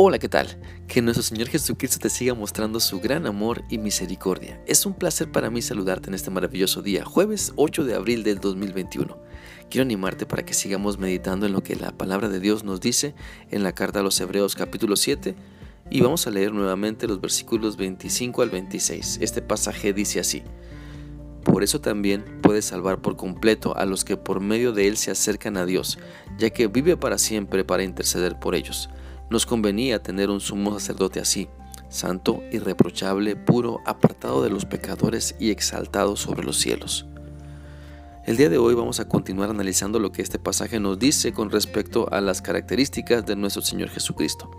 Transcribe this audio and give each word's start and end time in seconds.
Hola, 0.00 0.20
¿qué 0.20 0.28
tal? 0.28 0.46
Que 0.86 1.02
nuestro 1.02 1.24
Señor 1.24 1.48
Jesucristo 1.48 1.98
te 1.98 2.08
siga 2.08 2.32
mostrando 2.32 2.78
su 2.78 3.00
gran 3.00 3.26
amor 3.26 3.64
y 3.68 3.78
misericordia. 3.78 4.62
Es 4.64 4.86
un 4.86 4.94
placer 4.94 5.32
para 5.32 5.50
mí 5.50 5.60
saludarte 5.60 6.08
en 6.08 6.14
este 6.14 6.30
maravilloso 6.30 6.82
día, 6.82 7.04
jueves 7.04 7.52
8 7.56 7.82
de 7.82 7.96
abril 7.96 8.22
del 8.22 8.38
2021. 8.38 9.18
Quiero 9.68 9.82
animarte 9.82 10.24
para 10.24 10.44
que 10.44 10.54
sigamos 10.54 11.00
meditando 11.00 11.46
en 11.46 11.52
lo 11.52 11.64
que 11.64 11.74
la 11.74 11.90
palabra 11.90 12.28
de 12.28 12.38
Dios 12.38 12.62
nos 12.62 12.80
dice 12.80 13.16
en 13.50 13.64
la 13.64 13.72
carta 13.72 13.98
a 13.98 14.04
los 14.04 14.20
Hebreos 14.20 14.54
capítulo 14.54 14.94
7 14.94 15.34
y 15.90 16.00
vamos 16.00 16.28
a 16.28 16.30
leer 16.30 16.52
nuevamente 16.52 17.08
los 17.08 17.20
versículos 17.20 17.76
25 17.76 18.42
al 18.42 18.50
26. 18.50 19.18
Este 19.20 19.42
pasaje 19.42 19.92
dice 19.92 20.20
así. 20.20 20.44
Por 21.42 21.64
eso 21.64 21.80
también 21.80 22.24
puede 22.40 22.62
salvar 22.62 23.02
por 23.02 23.16
completo 23.16 23.76
a 23.76 23.84
los 23.84 24.04
que 24.04 24.16
por 24.16 24.38
medio 24.38 24.70
de 24.70 24.86
él 24.86 24.96
se 24.96 25.10
acercan 25.10 25.56
a 25.56 25.66
Dios, 25.66 25.98
ya 26.38 26.50
que 26.50 26.68
vive 26.68 26.96
para 26.96 27.18
siempre 27.18 27.64
para 27.64 27.82
interceder 27.82 28.38
por 28.38 28.54
ellos 28.54 28.88
nos 29.30 29.46
convenía 29.46 30.02
tener 30.02 30.30
un 30.30 30.40
sumo 30.40 30.72
sacerdote 30.72 31.20
así, 31.20 31.48
santo, 31.88 32.42
irreprochable, 32.52 33.36
puro, 33.36 33.80
apartado 33.86 34.42
de 34.42 34.50
los 34.50 34.64
pecadores 34.64 35.34
y 35.38 35.50
exaltado 35.50 36.16
sobre 36.16 36.44
los 36.44 36.58
cielos. 36.58 37.06
El 38.26 38.36
día 38.36 38.50
de 38.50 38.58
hoy 38.58 38.74
vamos 38.74 39.00
a 39.00 39.08
continuar 39.08 39.48
analizando 39.48 39.98
lo 39.98 40.12
que 40.12 40.20
este 40.20 40.38
pasaje 40.38 40.78
nos 40.80 40.98
dice 40.98 41.32
con 41.32 41.50
respecto 41.50 42.12
a 42.12 42.20
las 42.20 42.42
características 42.42 43.24
de 43.24 43.36
nuestro 43.36 43.62
Señor 43.62 43.88
Jesucristo. 43.88 44.50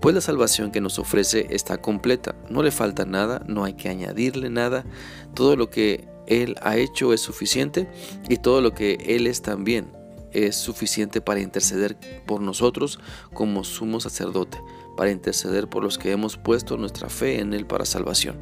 Pues 0.00 0.14
la 0.14 0.20
salvación 0.20 0.70
que 0.70 0.82
nos 0.82 0.98
ofrece 0.98 1.46
está 1.48 1.78
completa, 1.78 2.34
no 2.50 2.62
le 2.62 2.70
falta 2.70 3.06
nada, 3.06 3.42
no 3.46 3.64
hay 3.64 3.72
que 3.72 3.88
añadirle 3.88 4.50
nada, 4.50 4.84
todo 5.32 5.56
lo 5.56 5.70
que 5.70 6.06
Él 6.26 6.56
ha 6.60 6.76
hecho 6.76 7.14
es 7.14 7.22
suficiente 7.22 7.88
y 8.28 8.36
todo 8.36 8.60
lo 8.60 8.72
que 8.74 8.98
Él 9.06 9.26
es 9.26 9.40
también 9.40 9.96
es 10.32 10.56
suficiente 10.56 11.20
para 11.20 11.40
interceder 11.40 11.96
por 12.26 12.40
nosotros 12.40 12.98
como 13.32 13.64
sumo 13.64 14.00
sacerdote, 14.00 14.60
para 14.96 15.10
interceder 15.10 15.68
por 15.68 15.82
los 15.82 15.98
que 15.98 16.12
hemos 16.12 16.36
puesto 16.36 16.76
nuestra 16.76 17.08
fe 17.08 17.40
en 17.40 17.52
Él 17.52 17.66
para 17.66 17.84
salvación. 17.84 18.36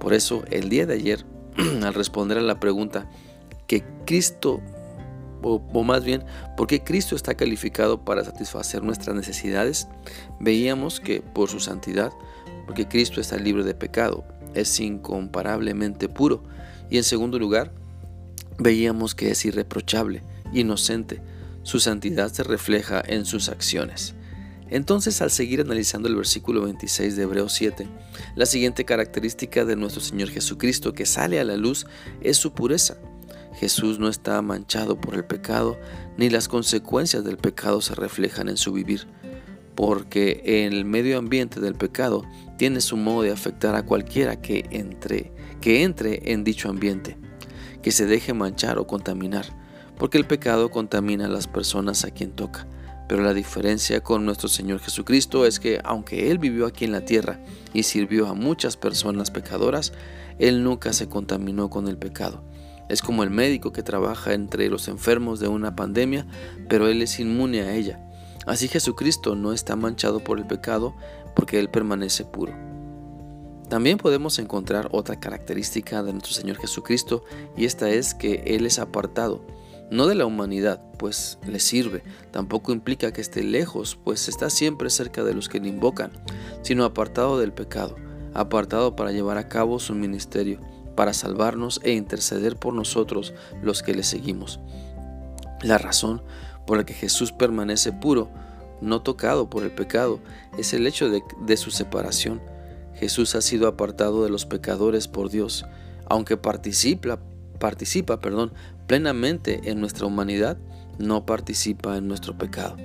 Por 0.00 0.14
eso, 0.14 0.42
el 0.50 0.68
día 0.68 0.86
de 0.86 0.94
ayer, 0.94 1.24
al 1.82 1.94
responder 1.94 2.38
a 2.38 2.42
la 2.42 2.58
pregunta 2.60 3.08
que 3.66 3.84
Cristo, 4.04 4.60
o, 5.42 5.60
más 5.84 6.04
bien, 6.04 6.24
¿por 6.56 6.66
qué 6.66 6.82
Cristo 6.82 7.16
está 7.16 7.34
calificado 7.34 8.04
para 8.04 8.24
satisfacer 8.24 8.82
nuestras 8.82 9.14
necesidades? 9.16 9.88
Veíamos 10.40 11.00
que 11.00 11.20
por 11.20 11.48
su 11.48 11.60
santidad, 11.60 12.12
porque 12.66 12.86
Cristo 12.88 13.20
está 13.20 13.36
libre 13.36 13.64
de 13.64 13.74
pecado, 13.74 14.24
es 14.54 14.78
incomparablemente 14.80 16.08
puro. 16.08 16.42
Y 16.90 16.96
en 16.96 17.04
segundo 17.04 17.38
lugar, 17.38 17.72
veíamos 18.58 19.14
que 19.14 19.30
es 19.30 19.44
irreprochable, 19.44 20.22
inocente. 20.52 21.22
Su 21.62 21.80
santidad 21.80 22.32
se 22.32 22.42
refleja 22.42 23.02
en 23.06 23.24
sus 23.24 23.48
acciones. 23.48 24.14
Entonces, 24.72 25.20
al 25.20 25.30
seguir 25.30 25.60
analizando 25.60 26.08
el 26.08 26.16
versículo 26.16 26.62
26 26.62 27.14
de 27.14 27.24
Hebreos 27.24 27.52
7, 27.52 27.86
la 28.34 28.46
siguiente 28.46 28.86
característica 28.86 29.66
de 29.66 29.76
nuestro 29.76 30.00
Señor 30.00 30.30
Jesucristo 30.30 30.94
que 30.94 31.04
sale 31.04 31.38
a 31.38 31.44
la 31.44 31.58
luz 31.58 31.86
es 32.22 32.38
su 32.38 32.54
pureza. 32.54 32.96
Jesús 33.60 33.98
no 33.98 34.08
está 34.08 34.40
manchado 34.40 34.98
por 34.98 35.14
el 35.14 35.26
pecado, 35.26 35.78
ni 36.16 36.30
las 36.30 36.48
consecuencias 36.48 37.22
del 37.22 37.36
pecado 37.36 37.82
se 37.82 37.94
reflejan 37.94 38.48
en 38.48 38.56
su 38.56 38.72
vivir, 38.72 39.06
porque 39.74 40.40
el 40.44 40.86
medio 40.86 41.18
ambiente 41.18 41.60
del 41.60 41.74
pecado 41.74 42.24
tiene 42.56 42.80
su 42.80 42.96
modo 42.96 43.22
de 43.22 43.30
afectar 43.30 43.74
a 43.74 43.84
cualquiera 43.84 44.40
que 44.40 44.64
entre, 44.70 45.32
que 45.60 45.82
entre 45.82 46.32
en 46.32 46.44
dicho 46.44 46.70
ambiente, 46.70 47.18
que 47.82 47.92
se 47.92 48.06
deje 48.06 48.32
manchar 48.32 48.78
o 48.78 48.86
contaminar 48.86 49.61
porque 50.02 50.18
el 50.18 50.26
pecado 50.26 50.68
contamina 50.72 51.26
a 51.26 51.28
las 51.28 51.46
personas 51.46 52.04
a 52.04 52.10
quien 52.10 52.32
toca. 52.32 52.66
Pero 53.08 53.22
la 53.22 53.34
diferencia 53.34 54.00
con 54.00 54.24
nuestro 54.24 54.48
Señor 54.48 54.80
Jesucristo 54.80 55.46
es 55.46 55.60
que 55.60 55.80
aunque 55.84 56.32
Él 56.32 56.38
vivió 56.38 56.66
aquí 56.66 56.84
en 56.84 56.90
la 56.90 57.04
tierra 57.04 57.38
y 57.72 57.84
sirvió 57.84 58.26
a 58.26 58.34
muchas 58.34 58.76
personas 58.76 59.30
pecadoras, 59.30 59.92
Él 60.40 60.64
nunca 60.64 60.92
se 60.92 61.08
contaminó 61.08 61.70
con 61.70 61.86
el 61.86 61.98
pecado. 61.98 62.42
Es 62.88 63.00
como 63.00 63.22
el 63.22 63.30
médico 63.30 63.72
que 63.72 63.84
trabaja 63.84 64.34
entre 64.34 64.68
los 64.68 64.88
enfermos 64.88 65.38
de 65.38 65.46
una 65.46 65.76
pandemia, 65.76 66.26
pero 66.68 66.88
Él 66.88 67.00
es 67.00 67.20
inmune 67.20 67.60
a 67.62 67.72
ella. 67.72 68.04
Así 68.44 68.66
Jesucristo 68.66 69.36
no 69.36 69.52
está 69.52 69.76
manchado 69.76 70.18
por 70.18 70.38
el 70.38 70.48
pecado 70.48 70.96
porque 71.36 71.60
Él 71.60 71.68
permanece 71.68 72.24
puro. 72.24 72.52
También 73.68 73.98
podemos 73.98 74.40
encontrar 74.40 74.88
otra 74.90 75.20
característica 75.20 76.02
de 76.02 76.10
nuestro 76.10 76.32
Señor 76.32 76.56
Jesucristo 76.56 77.22
y 77.56 77.66
esta 77.66 77.88
es 77.88 78.14
que 78.14 78.42
Él 78.46 78.66
es 78.66 78.80
apartado 78.80 79.61
no 79.90 80.06
de 80.06 80.14
la 80.14 80.26
humanidad, 80.26 80.80
pues 80.98 81.38
le 81.46 81.60
sirve, 81.60 82.02
tampoco 82.30 82.72
implica 82.72 83.12
que 83.12 83.20
esté 83.20 83.42
lejos, 83.42 83.98
pues 84.02 84.28
está 84.28 84.50
siempre 84.50 84.88
cerca 84.88 85.24
de 85.24 85.34
los 85.34 85.48
que 85.48 85.60
le 85.60 85.68
invocan, 85.68 86.12
sino 86.62 86.84
apartado 86.84 87.38
del 87.38 87.52
pecado, 87.52 87.96
apartado 88.34 88.96
para 88.96 89.12
llevar 89.12 89.36
a 89.36 89.48
cabo 89.48 89.78
su 89.78 89.94
ministerio, 89.94 90.60
para 90.94 91.12
salvarnos 91.12 91.80
e 91.82 91.92
interceder 91.92 92.56
por 92.56 92.74
nosotros 92.74 93.34
los 93.62 93.82
que 93.82 93.94
le 93.94 94.02
seguimos. 94.02 94.60
La 95.62 95.78
razón 95.78 96.22
por 96.66 96.78
la 96.78 96.84
que 96.84 96.94
Jesús 96.94 97.32
permanece 97.32 97.92
puro, 97.92 98.30
no 98.80 99.02
tocado 99.02 99.48
por 99.50 99.62
el 99.62 99.72
pecado, 99.72 100.20
es 100.58 100.72
el 100.72 100.86
hecho 100.86 101.08
de, 101.08 101.22
de 101.44 101.56
su 101.56 101.70
separación. 101.70 102.40
Jesús 102.94 103.34
ha 103.34 103.40
sido 103.40 103.68
apartado 103.68 104.24
de 104.24 104.30
los 104.30 104.46
pecadores 104.46 105.08
por 105.08 105.30
Dios, 105.30 105.64
aunque 106.06 106.36
participa, 106.36 107.18
participa 107.62 108.18
perdón, 108.18 108.52
plenamente 108.88 109.70
en 109.70 109.78
nuestra 109.78 110.06
humanidad, 110.06 110.58
no 110.98 111.24
participa 111.24 111.96
en 111.96 112.08
nuestro 112.08 112.36
pecado. 112.36 112.76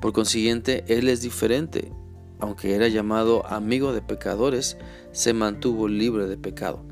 Por 0.00 0.14
consiguiente, 0.14 0.82
Él 0.88 1.10
es 1.10 1.20
diferente. 1.20 1.92
Aunque 2.40 2.74
era 2.74 2.88
llamado 2.88 3.46
amigo 3.46 3.92
de 3.92 4.00
pecadores, 4.00 4.78
se 5.12 5.34
mantuvo 5.34 5.88
libre 5.88 6.26
de 6.26 6.38
pecado. 6.38 6.86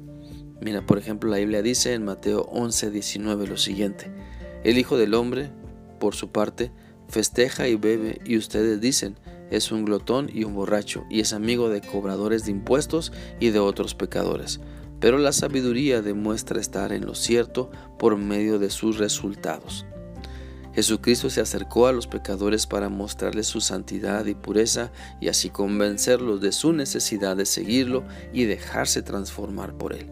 Mira, 0.61 0.85
por 0.85 0.99
ejemplo, 0.99 1.31
la 1.31 1.39
Biblia 1.39 1.63
dice 1.63 1.95
en 1.95 2.05
Mateo 2.05 2.43
11, 2.53 2.91
19 2.91 3.47
lo 3.47 3.57
siguiente. 3.57 4.13
El 4.63 4.77
Hijo 4.77 4.99
del 4.99 5.15
Hombre, 5.15 5.51
por 6.01 6.15
su 6.15 6.33
parte, 6.33 6.71
festeja 7.09 7.67
y 7.67 7.77
bebe 7.77 8.21
y 8.27 8.37
ustedes 8.37 8.79
dicen, 8.79 9.17
es 9.51 9.73
un 9.73 9.87
glotón 9.87 10.29
y 10.31 10.45
un 10.45 10.55
borracho 10.55 11.07
y 11.09 11.21
es 11.21 11.33
amigo 11.33 11.71
de 11.71 11.81
cobradores 11.81 12.45
de 12.45 12.51
impuestos 12.51 13.11
y 13.41 13.49
de 13.49 13.59
otros 13.59 13.95
pecadores 13.95 14.61
pero 15.03 15.19
la 15.19 15.33
sabiduría 15.33 16.01
demuestra 16.01 16.61
estar 16.61 16.93
en 16.93 17.05
lo 17.05 17.17
cierto 17.17 17.73
por 17.99 18.17
medio 18.17 18.61
de 18.61 18.71
sus 18.71 18.99
resultados. 18.99 19.85
Jesucristo 20.75 21.29
se 21.29 21.41
acercó 21.41 21.89
a 21.89 21.93
los 21.93 22.07
pecadores 22.07 22.69
para 22.69 22.89
mostrarles 22.89 23.49
su 23.49 23.61
santidad 23.61 24.25
y 24.27 24.37
pureza 24.37 24.93
y 25.21 25.27
así 25.27 25.51
convencerlos 25.51 26.41
de 26.41 26.53
su 26.53 26.73
necesidad 26.73 27.37
de 27.37 27.47
seguirlo 27.47 28.05
y 28.33 28.45
dejarse 28.45 29.03
transformar 29.03 29.77
por 29.77 29.93
él. 29.93 30.09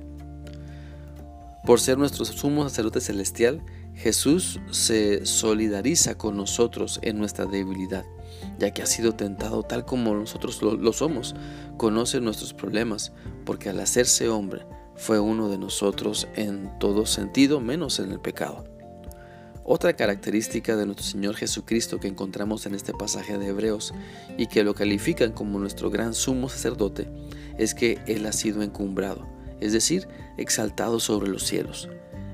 Por 1.64 1.78
ser 1.78 1.96
nuestro 1.96 2.24
sumo 2.24 2.68
sacerdote 2.68 3.00
celestial, 3.00 3.62
Jesús 3.94 4.58
se 4.72 5.24
solidariza 5.24 6.18
con 6.18 6.36
nosotros 6.36 6.98
en 7.02 7.16
nuestra 7.16 7.46
debilidad, 7.46 8.04
ya 8.58 8.72
que 8.72 8.82
ha 8.82 8.86
sido 8.86 9.12
tentado 9.12 9.62
tal 9.62 9.84
como 9.84 10.14
nosotros 10.14 10.60
lo, 10.62 10.74
lo 10.74 10.92
somos, 10.92 11.36
conoce 11.76 12.20
nuestros 12.20 12.54
problemas, 12.54 13.12
porque 13.44 13.68
al 13.68 13.78
hacerse 13.78 14.28
hombre, 14.28 14.66
fue 15.00 15.18
uno 15.18 15.48
de 15.48 15.56
nosotros 15.56 16.28
en 16.36 16.78
todo 16.78 17.06
sentido, 17.06 17.58
menos 17.58 17.98
en 18.00 18.12
el 18.12 18.20
pecado. 18.20 18.64
Otra 19.64 19.94
característica 19.94 20.76
de 20.76 20.84
nuestro 20.84 21.06
Señor 21.06 21.36
Jesucristo 21.36 21.98
que 21.98 22.08
encontramos 22.08 22.66
en 22.66 22.74
este 22.74 22.92
pasaje 22.92 23.38
de 23.38 23.46
Hebreos 23.46 23.94
y 24.36 24.46
que 24.46 24.62
lo 24.62 24.74
califican 24.74 25.32
como 25.32 25.58
nuestro 25.58 25.88
gran 25.88 26.12
sumo 26.12 26.50
sacerdote 26.50 27.08
es 27.56 27.74
que 27.74 27.98
Él 28.06 28.26
ha 28.26 28.32
sido 28.32 28.62
encumbrado, 28.62 29.26
es 29.60 29.72
decir, 29.72 30.06
exaltado 30.36 31.00
sobre 31.00 31.30
los 31.30 31.44
cielos. 31.44 31.88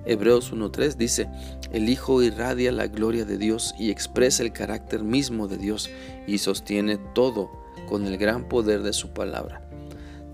Hebreos 0.04 0.52
1.3 0.52 0.96
dice, 0.96 1.28
el 1.70 1.88
Hijo 1.88 2.20
irradia 2.20 2.72
la 2.72 2.88
gloria 2.88 3.24
de 3.24 3.38
Dios 3.38 3.76
y 3.78 3.90
expresa 3.90 4.42
el 4.42 4.52
carácter 4.52 5.04
mismo 5.04 5.46
de 5.46 5.56
Dios 5.56 5.88
y 6.26 6.38
sostiene 6.38 6.98
todo 7.14 7.48
con 7.88 8.06
el 8.06 8.18
gran 8.18 8.48
poder 8.48 8.82
de 8.82 8.92
su 8.92 9.10
palabra 9.10 9.65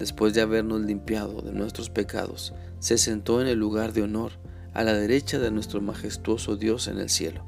después 0.03 0.35
de 0.35 0.41
habernos 0.41 0.81
limpiado 0.81 1.43
de 1.43 1.53
nuestros 1.53 1.89
pecados, 1.89 2.53
se 2.81 2.99
sentó 2.99 3.41
en 3.41 3.47
el 3.47 3.61
lugar 3.61 3.93
de 3.93 4.03
honor 4.03 4.33
a 4.75 4.83
la 4.83 4.95
derecha 4.95 5.39
de 5.39 5.53
nuestro 5.53 5.81
majestuoso 5.81 6.57
Dios 6.57 6.89
en 6.89 6.99
el 6.99 7.09
cielo. 7.09 7.45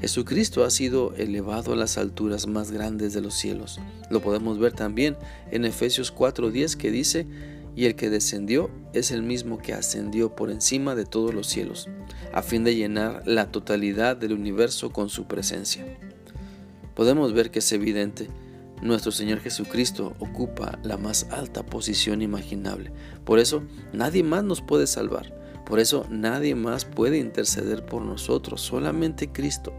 Jesucristo 0.00 0.64
ha 0.64 0.70
sido 0.70 1.12
elevado 1.16 1.74
a 1.74 1.76
las 1.76 1.98
alturas 1.98 2.46
más 2.46 2.70
grandes 2.70 3.12
de 3.12 3.20
los 3.20 3.34
cielos. 3.34 3.78
Lo 4.08 4.22
podemos 4.22 4.58
ver 4.58 4.72
también 4.72 5.18
en 5.50 5.66
Efesios 5.66 6.14
4:10 6.14 6.76
que 6.76 6.90
dice, 6.90 7.26
y 7.76 7.84
el 7.84 7.94
que 7.94 8.08
descendió 8.08 8.70
es 8.94 9.10
el 9.10 9.22
mismo 9.22 9.58
que 9.58 9.74
ascendió 9.74 10.34
por 10.34 10.50
encima 10.50 10.94
de 10.94 11.04
todos 11.04 11.34
los 11.34 11.46
cielos, 11.46 11.90
a 12.32 12.40
fin 12.40 12.64
de 12.64 12.74
llenar 12.74 13.22
la 13.26 13.52
totalidad 13.52 14.16
del 14.16 14.32
universo 14.32 14.94
con 14.94 15.10
su 15.10 15.26
presencia. 15.26 15.84
Podemos 16.94 17.34
ver 17.34 17.50
que 17.50 17.58
es 17.58 17.70
evidente 17.70 18.30
nuestro 18.82 19.12
Señor 19.12 19.40
Jesucristo 19.40 20.14
ocupa 20.18 20.78
la 20.82 20.96
más 20.96 21.26
alta 21.30 21.64
posición 21.64 22.22
imaginable. 22.22 22.92
Por 23.24 23.38
eso 23.38 23.62
nadie 23.92 24.22
más 24.22 24.44
nos 24.44 24.62
puede 24.62 24.86
salvar. 24.86 25.38
Por 25.66 25.78
eso 25.80 26.06
nadie 26.10 26.54
más 26.54 26.84
puede 26.84 27.18
interceder 27.18 27.84
por 27.84 28.02
nosotros, 28.02 28.60
solamente 28.60 29.30
Cristo. 29.30 29.72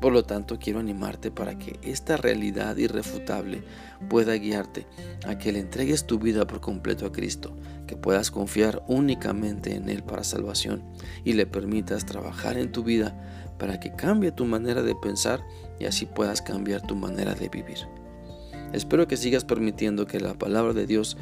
Por 0.00 0.12
lo 0.12 0.24
tanto, 0.24 0.58
quiero 0.58 0.80
animarte 0.80 1.30
para 1.30 1.56
que 1.58 1.78
esta 1.82 2.16
realidad 2.16 2.76
irrefutable 2.76 3.62
pueda 4.08 4.34
guiarte 4.34 4.88
a 5.24 5.38
que 5.38 5.52
le 5.52 5.60
entregues 5.60 6.08
tu 6.08 6.18
vida 6.18 6.44
por 6.44 6.60
completo 6.60 7.06
a 7.06 7.12
Cristo, 7.12 7.56
que 7.86 7.96
puedas 7.96 8.32
confiar 8.32 8.82
únicamente 8.88 9.76
en 9.76 9.88
Él 9.88 10.02
para 10.02 10.24
salvación 10.24 10.82
y 11.22 11.34
le 11.34 11.46
permitas 11.46 12.04
trabajar 12.04 12.58
en 12.58 12.72
tu 12.72 12.82
vida 12.82 13.16
para 13.60 13.78
que 13.78 13.94
cambie 13.94 14.32
tu 14.32 14.44
manera 14.44 14.82
de 14.82 14.96
pensar 14.96 15.44
y 15.78 15.84
así 15.84 16.06
puedas 16.06 16.42
cambiar 16.42 16.82
tu 16.82 16.96
manera 16.96 17.36
de 17.36 17.48
vivir. 17.48 17.78
Espero 18.72 19.06
que 19.06 19.16
sigas 19.16 19.44
permitiendo 19.44 20.06
que 20.06 20.20
la 20.20 20.34
palabra 20.34 20.72
de 20.72 20.86
Dios 20.86 21.16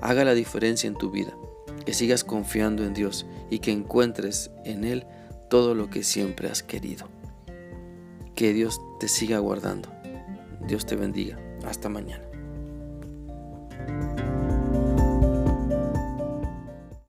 haga 0.00 0.24
la 0.24 0.34
diferencia 0.34 0.88
en 0.88 0.94
tu 0.94 1.10
vida, 1.10 1.36
que 1.84 1.94
sigas 1.94 2.24
confiando 2.24 2.84
en 2.84 2.94
Dios 2.94 3.26
y 3.50 3.58
que 3.60 3.72
encuentres 3.72 4.50
en 4.64 4.84
Él 4.84 5.06
todo 5.48 5.74
lo 5.74 5.90
que 5.90 6.02
siempre 6.02 6.48
has 6.48 6.62
querido. 6.62 7.08
Que 8.34 8.52
Dios 8.52 8.80
te 9.00 9.08
siga 9.08 9.38
guardando. 9.38 9.90
Dios 10.66 10.86
te 10.86 10.96
bendiga. 10.96 11.38
Hasta 11.64 11.88
mañana. 11.88 12.31